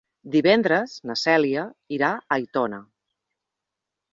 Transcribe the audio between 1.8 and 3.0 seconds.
irà a Aitona.